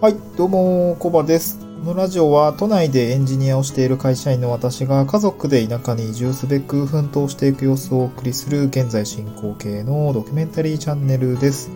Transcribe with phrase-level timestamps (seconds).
[0.00, 1.58] はい、どうも、コバです。
[1.58, 11.70] このラジオは都内でエンジニアをしている会社員の私が家族で田舎に移住すべく奮闘していく様子をお送りする現在進行形のドキュメンタリーチャンネルです。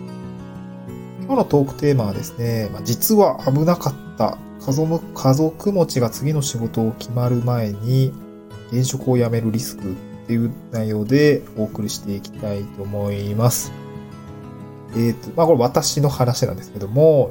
[1.19, 4.71] 今日のトークテーマはですね、ま、実は危なかった家
[5.35, 8.11] 族持ちが次の仕事を決まる前に
[8.71, 9.95] 現職を辞めるリスクっ
[10.25, 13.71] ていう内容でお送りしていきたいと思います。
[14.97, 17.29] えっ、と、まあこれ私の話なんですけども、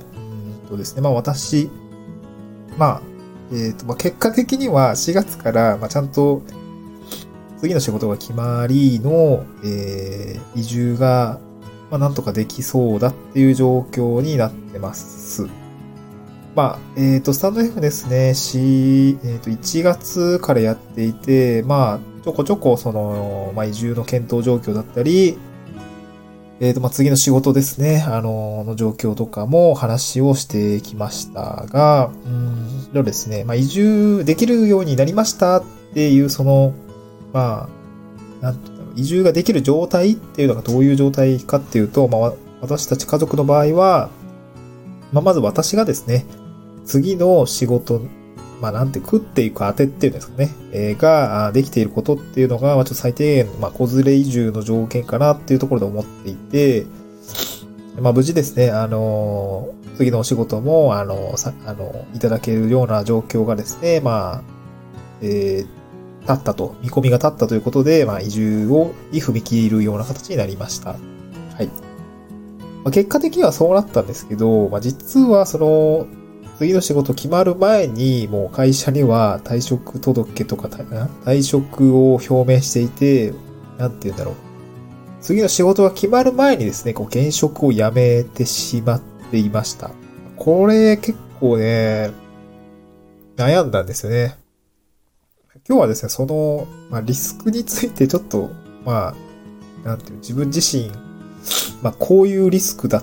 [0.65, 1.71] とですね、まあ私、
[2.77, 3.03] まあ、
[3.53, 6.43] えっ、と、まあ結果的には4月から、まあちゃんと
[7.61, 11.41] 次の仕事が決まりの、えー移住が、
[11.91, 15.49] まあなんとかできそうだっていう状況になってます。
[16.55, 25.37] まあ、えっ、と、スタンド F ですね、し、えっ、と、1月からやっていて、まあ、ちょこちょこ、その、まあ、移住の検討状況だったり、
[26.61, 36.73] えっ、と、まあ、次の仕事ですね、あの、の状況とかも話をしてきましたが、うんとですね、まあ、移住できるようになりましたっていう、その、
[37.33, 37.69] ま
[38.41, 44.11] あ、なんて言うんだろう、移住ができる状態っていうのがどういう状態かっていうと、まあ、私たち家族の場合は、
[45.13, 46.25] まあ、まず私がですね、
[46.87, 48.03] 次の仕事、
[48.61, 56.87] まあ、なんて食っていく当てっていうんですかね、えーができていることっていうのが、まあ、ちょっと最低限、まあ、子連れ移住の条件かなっていうところで思っていて、
[58.01, 64.43] まあ、無事ですね、あのー次のお仕事も、あのーさ、あのーいただけるような状況がですね、まあ、
[65.23, 70.91] えー、立ったと、見込みが立ったということで、まあ、移住を、に踏み切るような形になりました。
[70.91, 70.97] は
[71.63, 71.67] い。
[72.83, 76.07] まあ、結果的にはそうなったんですけど、まあ、実はその、
[76.59, 83.33] 次の仕事決まる前に、もう会社には退職届とか、退職を表明していて、
[83.79, 84.35] なんて言うんだろう。
[85.21, 89.91] 次の仕事が決まる前にですね、こう、現職を辞めてしまっていました。
[90.37, 92.11] これ結構ね、
[93.37, 94.37] 悩んだんですよね。
[95.67, 98.51] 今日はですね、その、まあ、リスクについてちょっと、
[98.85, 99.15] ま
[99.85, 100.91] あ、なんていう、自分自身、
[101.83, 103.03] まあ、こういうリスクだ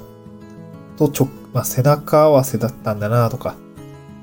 [0.98, 3.56] とちょ、まあ、背中合わせだったんだなとか、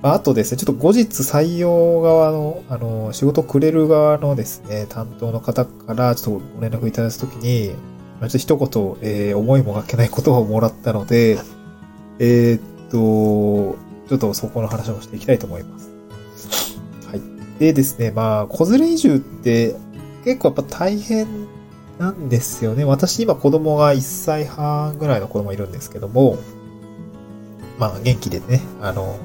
[0.03, 7.71] あ、とですね、ちょっと後日採用側の、あの、仕事くれる側のですね、担当の方からちょっとご連絡いただいたときに、
[8.21, 11.39] ちょっと一言、えー思いもがけない言葉をもらったので、
[12.21, 13.77] えーっと、
[14.09, 15.91] ちょっとそこの話をしていきたいと思います。
[17.11, 17.23] はい。
[17.59, 19.75] でですね、まあ、子連れ移住って
[20.25, 21.27] 結構やっぱ大変
[21.99, 22.85] なんですよね。
[22.85, 26.39] 私今子供が1歳半ぐらいの子供いるんですけども、
[27.79, 29.19] まあ元気でね、あの、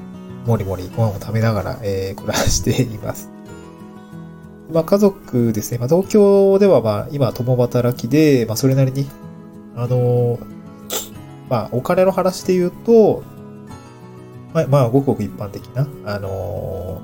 [0.46, 3.30] もりもりご飯を食べながら、えー暮らしています。
[4.72, 5.78] まあ家族ですね。
[5.78, 9.06] まあ東京ではまあ今共働きで、まあそれなりに、
[9.76, 10.38] あの、
[11.48, 13.22] まあお金の話で言うと、
[14.52, 17.00] まあまあごくごく一般的な、あの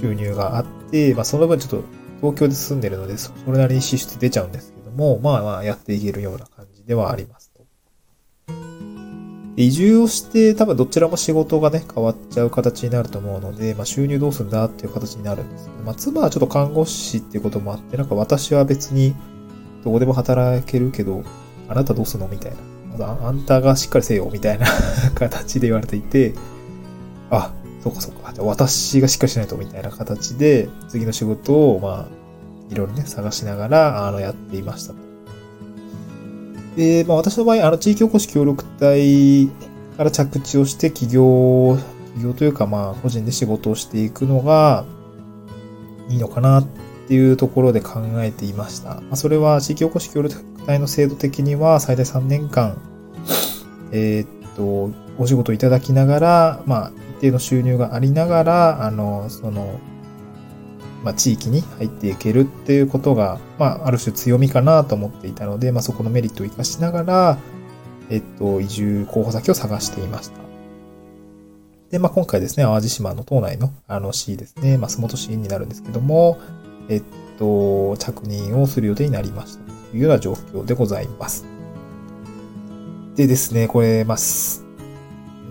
[0.00, 1.84] 収入があって、まあその分ちょっと
[2.20, 7.55] 東京で住んでるので、それなりに支出出ちゃうんですけども、まあまあやっていけるような感じではあります。
[9.56, 19.14] 移住をして多分どちらも仕事がね、変わっちゃう形になると思うので、まあ収入どうするんだっていう形になるんですけど、まあ妻はちょっと看護師っていうこともあって、なんか私は別に
[19.82, 21.24] どこでも働けるけど、
[21.68, 22.52] あなたどうするのみたい
[22.98, 23.06] な。
[23.06, 24.66] ああんたがしっかりせよ、みたいな
[25.14, 26.34] 形で言われていて、
[27.30, 27.52] あ、
[27.82, 28.32] そうかそうか。
[28.32, 35.05] じゃあ私がしっかりしないと、みたいな形で、次の仕事を、まあ、いろいろね、探しながら、あの、やっていましたと。
[36.76, 39.48] で、まあ私の場合、あの、地域おこし協力隊
[39.96, 41.76] から着地をして、企業、
[42.16, 44.84] 企業というか、まあ、個人で仕事をしていくのが、
[46.08, 46.66] いいのかなっ
[47.08, 48.96] ていうところで考えていました。
[48.96, 52.78] まあ、それは、地域おこし協力隊の制度的には、最大3年間、
[53.92, 59.80] えーっと、お仕事をいただきながら、まあ、一定の収入がありながら、あの、その、
[61.06, 67.38] まあ、地域に入っていけるっていうことが、まあ、ある種強みかなと思っていたので、まあ、そこのメリットを活かしながら、
[68.10, 70.40] えっと、移住候補先を探していました。
[71.92, 76.40] で、まあ、今回ですね、淡路島の島内の、あの、市ですね、まあ、洲本市になるんですけども、
[76.88, 77.02] えっ
[77.38, 81.46] と、着任をする予定になりましたというような状況でございます。
[83.14, 84.18] でですね、これ、まあ、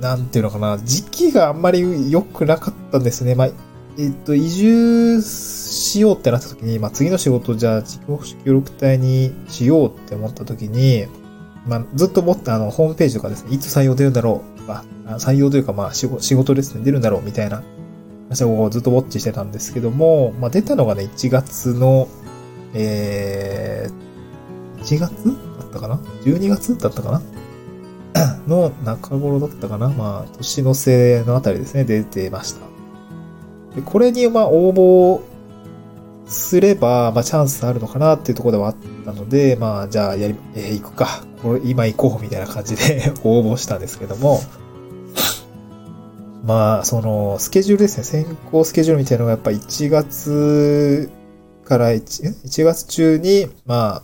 [0.01, 3.36] なんていうのかな、時期があんまり良くなかったんですね。
[3.36, 3.50] まあ、
[3.98, 11.08] えっと、移住しようってなった時に、まあ、次の仕事じゃあ、地域協力隊にしようって思った時に、
[11.66, 17.64] まあ、ずっと思ったあの、ホームページとかですね、いつ採用出るんだろうとか、あ採用というか、まあ仕事、仕事ですね、出るんだろうみたいな
[18.30, 22.10] 話をずっとウォッチしてたんですけども、まあ、出たのがね、1月の、
[22.74, 25.26] えー、1月
[25.60, 27.22] だったかな ?12 月だったかな？
[28.46, 29.90] の中頃だったかな？
[29.90, 32.75] まあ、年の瀬のあたりですね、出てました。
[33.75, 35.22] でこれに、まあ、応募
[36.27, 38.75] すれば、まあ、チャンスあるのかなっていうところではあっ
[39.06, 41.24] たので、まあ、じゃあ、やり、えー、行くか。
[41.42, 44.42] これ、今行こうみたいな感じで 応募したんですけども、
[46.44, 48.04] まあ、その、スケジュールですね。
[48.04, 51.10] 先行スケジュールみたいなのがやっぱ1月
[51.63, 54.04] から 1, 1月中に、まあ、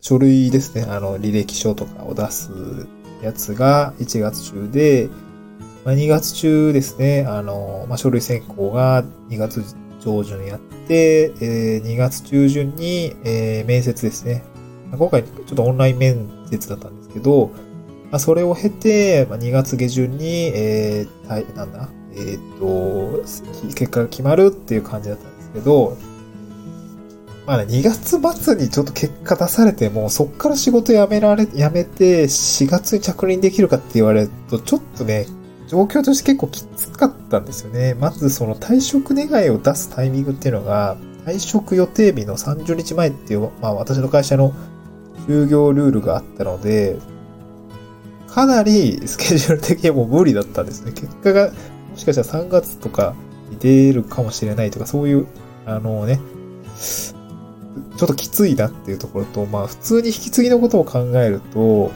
[0.00, 0.86] 書類ですね。
[0.88, 2.50] あの、履歴書とかを出す
[3.22, 5.08] やつが1月中で、
[5.84, 7.24] まあ、2月中ですね。
[7.26, 9.64] あの、まあ、書類選考が2月
[10.00, 14.42] 上旬やって、えー、2月中旬に、えー、面接ですね。
[14.92, 17.50] 今回ちょっとオンライン面接だったんですけど、
[18.10, 23.22] まあ、それを経て、まあ、2月下旬に、えー、なんだ、えっ、と、
[23.74, 25.96] 結果が決まるっていう感じだったんですけど、
[27.46, 35.26] まあね、2月末にちょっと結果出されても、そっから仕事辞められ、辞めて、4月に着任できるかって言われると、ちょっとね、
[35.70, 37.94] 状況として結構きつかったんですよね。
[37.94, 44.52] まずその退職願いを出すタイミングっていうのが、退職予定日の30日前っていう、まあ私の会社の
[45.28, 46.98] 就業ルールがあったので、
[48.26, 50.90] かなりスケジュール的にも無理だったんですね。
[50.90, 53.14] 結果が、もしかしたら3月とか
[53.48, 55.28] に出るかもしれないとか、そういう、
[55.66, 56.18] あのね、
[57.96, 61.92] ちょっときついなっていうところと、まあ普通に引き継ぎのことを考えると、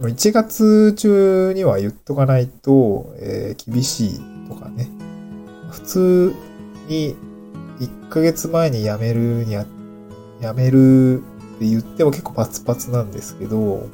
[0.00, 4.88] 1月中には言っとかないと、えー、厳しいとかね。
[5.70, 6.34] 普通
[6.88, 7.16] に
[7.80, 9.66] 1ヶ月前に辞めるにや、
[10.40, 11.22] 辞める
[11.56, 13.88] って言っても結構パツパツなんですけど、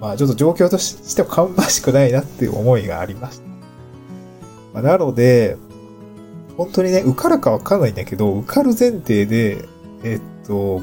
[0.00, 3.52] まあちょっと状況としても芳しくないなっていう思いがありました。
[4.74, 5.56] まあ、なので、
[6.56, 9.64] 本当にね、受かるかわかんないんだけど、受かる前提で、
[10.02, 10.82] えっと、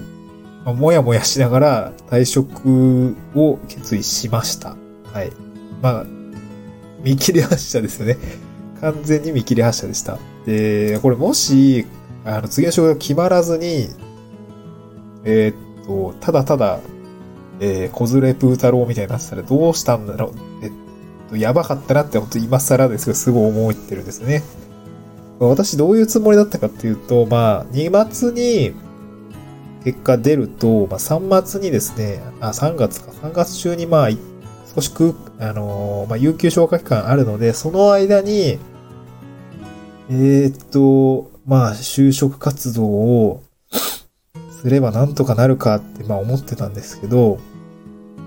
[0.66, 4.76] まあ、もやもやしながら退職を決意しました。
[5.14, 5.32] はい。
[5.82, 6.06] まあ、
[7.04, 8.18] 見切り発車ですよね。
[8.82, 10.18] 完全に見切り発車でした。
[10.46, 11.86] で、これもし、
[12.26, 13.90] あの、次の仕事が決まらずに、
[15.24, 16.80] えー、っと、ただただ、
[17.60, 20.66] えー、小連れプー太郎みたいになってたらどうしたんだろう。
[20.66, 20.72] えっ
[21.30, 24.44] と、やばかったなって、本当今更ですけど、すごい思ってるんですね。
[25.40, 28.74] 私どういうつもりだったかっていうと、まあ、2月に、
[29.84, 34.10] 結果出ると、まあ、3月にですね、あ、3月か、3月中にまあ、
[34.76, 38.60] 少し空、あのー、まあ、有給消化期間あるので、その間に、
[40.10, 43.44] えー、っと、まあ、就職活動を
[44.62, 47.40] すればなんとかなるかって、まあ思ってたんですけど、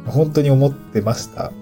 [0.07, 1.53] 本当に思ってました。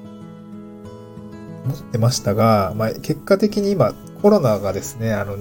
[1.64, 3.92] 思ってましたが、まあ結果的に今
[4.22, 5.36] コロナがですね、あの、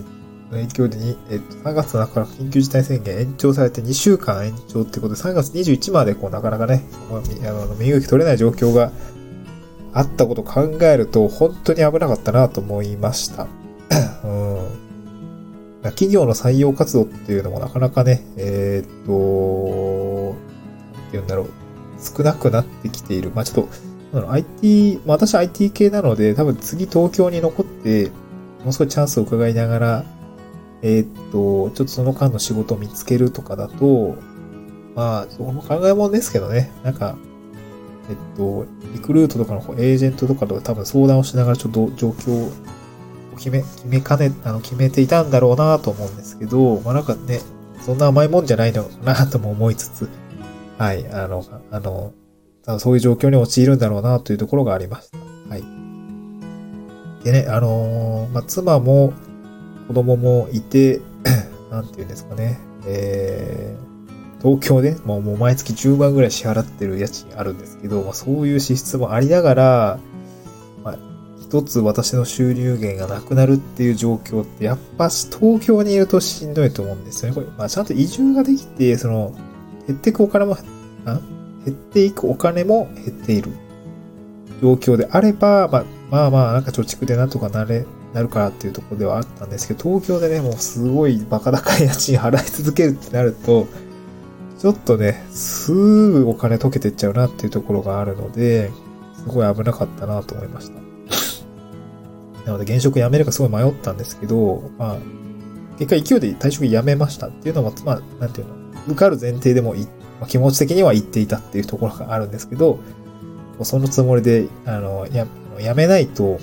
[0.51, 8.91] 影響でに、えっと、3月の中から緊急事態宣言延長されて2週間延長ってことで、3月21までこう、なかなかね、あの、身動き取れない状況が
[9.93, 13.47] あったことを考えると、本当に危なかったなと思いました。
[14.23, 14.59] うん。
[15.83, 20.35] 企業の採用活動っていうのもなかなかね、えー、っと、
[20.95, 21.47] なんて言うんだろう、
[21.99, 23.31] 少なくなってきている。
[23.33, 23.67] まあちょっ
[24.11, 28.11] と、IT、まあ私 IT 系なので、多分次東京に残って、
[28.65, 30.05] もう少しチャンスを伺いながら、
[30.81, 34.15] えー、っと、ちょっとその間の仕事を見つけるとかだと、
[34.95, 37.15] まあ、その考えもんですけどね、なんか、
[38.09, 42.51] えっと、リクルートとかのエージェントとかと多分相談をしながらちょっと状況を
[43.37, 47.42] 決め、決めかね、あの、決めていたんだろうなと思うんですけど、まあなんかね、
[47.81, 50.09] そんな甘いもんじゃないのかなとも思いつつ、
[50.77, 52.13] はい、あの、あの、
[52.80, 55.18] そういう状況に陥るんだろうなというところがありました。
[55.49, 55.63] はい。
[57.23, 59.13] でね、あのー、まあ、妻も、
[59.89, 61.01] 子供もいて、
[61.71, 69.99] なんていうんですかね、えー、東京で、もうもう毎月10万ぐらい支払ってる家賃あるんですけど、まあ、そういう支出もありながら、
[70.83, 70.97] まあ、
[71.41, 77.35] 一つ私の収入源がなくなるっていう状況って、やっぱ東京にいるとしんどいと思うんですよね。
[77.35, 79.33] これ、まあ、ちゃんと移住ができて、その、
[79.87, 81.15] 減っていくお金も、減
[81.67, 83.49] っていくお金も減っている
[84.61, 93.68] 状況であれば、まあ、まあまあ、なんか貯蓄でなんとかなれ、なるからっていうところではあったんですけど、東京でね、もうすごいバカ高い家賃払い続けるってなると、
[94.59, 98.71] ちょっとね、すぐお金溶けてっちゃうなっていうところがあるので、
[99.16, 100.80] すごい危なかったなと思いました。
[102.45, 104.97] なので、現職辞めるかすごい迷ったんですけど、まあ、
[105.78, 108.54] 結果勢いで退職辞めましたっていうのも、まあ、なんていうの、
[108.87, 109.83] 受かる前提でもい、
[110.19, 112.80] まあ、気持ち的には言っていたっていうところがあるんですけど、
[113.61, 115.28] そのつもりで、あの、や、
[115.59, 116.39] やめないと、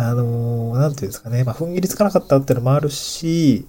[0.00, 3.66] あのー、なんていうんですかね、まあ、踏ん切りつかなかったっていうのもあるし、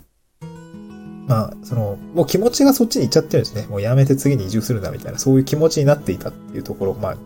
[1.27, 3.65] まあ、その、もう気持ちがそっちに行っちゃってるんですね。
[3.67, 7.17] もうやめて次に移住するんだみたいな、そういう気持ちになっていたっていうところ、まあ、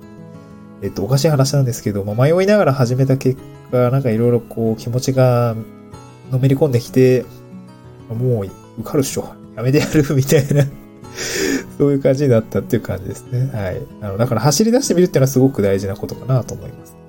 [0.82, 3.42] えっと、おかしい話なんですけど、まあ、迷いながら始めた結
[3.72, 5.56] 果、なんかいろいろこう気持ちが
[6.32, 7.26] のめり込んできて、
[8.10, 8.46] もう
[8.80, 9.34] 受かるっしょ。
[9.58, 10.66] やめてやるみたいな
[11.78, 13.50] そういう感じになったっていう感じですね。
[13.54, 13.82] はい。
[14.02, 17.03] あの、だから走り出してみるっていうのはすごく大事なことかなと思います。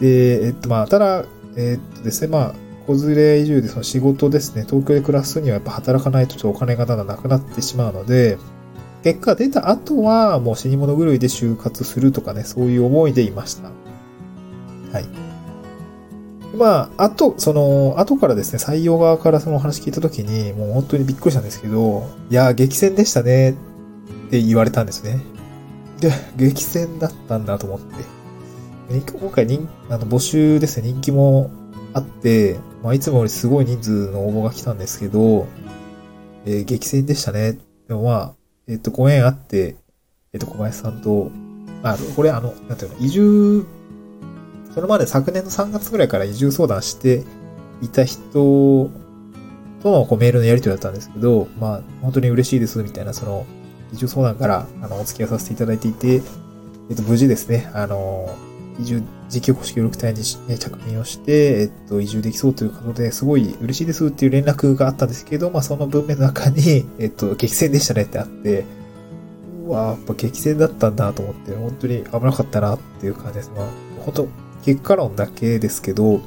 [0.00, 1.24] で、えっと、まあ、ただ、
[1.56, 2.54] えっとですね、まあ、
[2.86, 8.38] 子連れ移住でその仕事ですね、東京で暮らすにはやっぱ働かないとちょっとお金がだんだんなくなってしまうので、
[9.04, 13.70] 結果出た後はもう死に物狂いで就活するとかね、そういう思いでいました。
[14.92, 15.28] はい。
[16.56, 25.20] まあ、あと、その、後からですね、採用側からその話聞いたときに、もう本当にびっくりしたんですけど、いや、激戦でしたねって言われたんですね。
[26.00, 28.17] で、激戦だったんだと思って。
[28.90, 31.50] 今回人、あの、募集ですね、人気も
[31.92, 35.46] あって、まあ、いつもよりすごい人数の応募が来たんですけど、
[36.46, 37.58] えー、激戦でしたね。
[37.86, 38.34] でもまあ、
[38.66, 39.76] えっ、と、ご縁あって、
[40.32, 41.30] えっ、と、小林さんと、
[41.82, 43.66] あ、これあの、なんていうの、移住、
[44.74, 47.24] それまで昨年の3月ぐらいから移住相談して
[47.82, 48.90] いた人
[49.82, 53.44] とのこうメールのやり取りだったんですけど、まあ、本当に嬉しいです、みたいな、その、
[53.92, 56.22] 移住相談から、あの、お付き合いさせていただいていて、
[56.88, 58.34] えっ、と、無事ですね、あの、
[58.78, 68.64] 移住時期保守協力隊に着任をして、えっと、移住できそうということで、すごい嬉しいですっていう連絡があったんですけど、まあ、その文面の中に、 えっと、激戦でしたねってあって、
[69.66, 73.52] うわやっぱ激戦だったんだと思って、本当に危なかったなっていう感じです。
[73.54, 73.66] まあ、
[74.04, 74.28] 本当
[74.64, 76.20] 結果論だけですけど、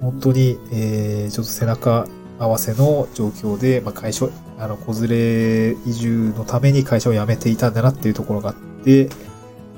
[0.00, 2.06] 本当に、えー、ちょっと背中
[2.38, 9.10] 合わせの状況で、まあ、会社、あの、子連れ移住のために会社を辞めていたんだなっていうところがあって、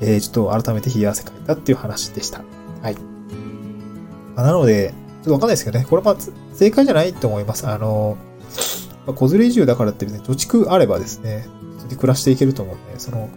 [0.00, 2.42] えー、ちょっと改めて冷や汗かいたっていう話でした。
[2.82, 2.94] はい。
[4.34, 6.16] まあ、なので、ちょっとわかんないですけどね、これは
[6.54, 7.66] 正解じゃないと思います。
[7.66, 8.16] あの、
[9.06, 11.46] まあ、子連れ移住だからって別に貯蓄あればですね、
[11.78, 13.28] それで暮らしていけると思うんで、その、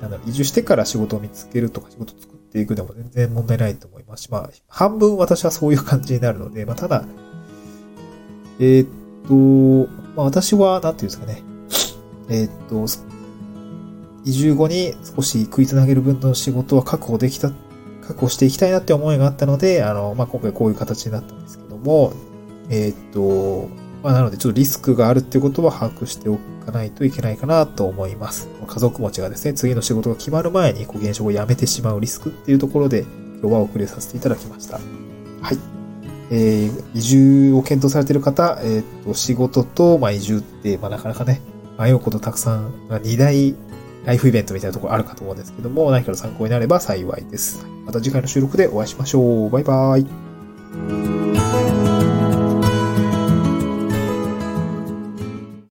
[0.00, 7.04] なんだろう、移住してから仕事を見つけるとか仕事を作っていくでも全然問題ないと思いますし、まあ、半分私はそういう感じになるので、まあ、ただ、
[8.58, 8.88] えー、っ
[9.86, 11.42] と、まあ、私は、なんていうんですかね、
[12.28, 12.86] えー、っと、
[14.24, 17.50] 移住後に少し食いつなげる分の仕事は確保できた、
[18.02, 22.12] 確保していきたいなって思いがあったので、あの、まあ、今回こういう形になったんですけども、
[22.68, 23.68] えー、っと、
[24.02, 28.48] まあ、なのでちょっとリスクがあるっていうことは把握しておかないといけないかなと思います。
[28.66, 33.04] 家族持ちがですね、次の仕事が決まる前に、こう、現職を辞めてしまうリスクっていうところで、
[33.40, 34.76] 今日はお送りさせていただきました。
[34.76, 35.58] はい。
[36.30, 41.40] えー、移住を検討されている方、えー、っと、仕事と、まあ、移住って、まあ、なかなかね、
[41.78, 43.54] 迷うことたくさん、まあ、2大
[44.04, 47.66] ライフイベントみたいなところあるかと思うんですけども、何かの参考になれば幸いです。
[47.84, 49.50] また次回の収録でお会いしましょう。
[49.50, 51.21] バイバーイ。